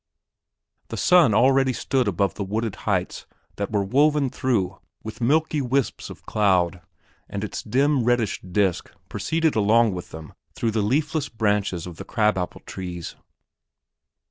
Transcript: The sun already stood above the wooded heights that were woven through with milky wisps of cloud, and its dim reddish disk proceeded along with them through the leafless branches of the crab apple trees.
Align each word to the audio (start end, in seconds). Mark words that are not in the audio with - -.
The 0.87 0.97
sun 0.97 1.35
already 1.35 1.73
stood 1.73 2.07
above 2.07 2.33
the 2.33 2.43
wooded 2.43 2.75
heights 2.89 3.27
that 3.57 3.71
were 3.71 3.83
woven 3.83 4.31
through 4.31 4.79
with 5.03 5.21
milky 5.21 5.61
wisps 5.61 6.09
of 6.09 6.25
cloud, 6.25 6.81
and 7.29 7.43
its 7.43 7.61
dim 7.61 8.03
reddish 8.03 8.41
disk 8.41 8.91
proceeded 9.09 9.55
along 9.55 9.93
with 9.93 10.09
them 10.09 10.33
through 10.55 10.71
the 10.71 10.81
leafless 10.81 11.29
branches 11.29 11.85
of 11.85 11.97
the 11.97 12.03
crab 12.05 12.35
apple 12.35 12.61
trees. 12.65 13.15